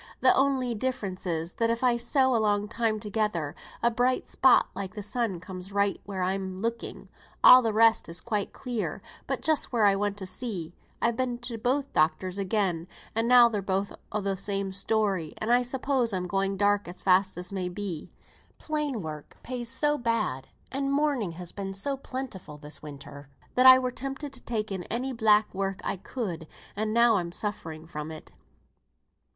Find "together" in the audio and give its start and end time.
2.99-3.53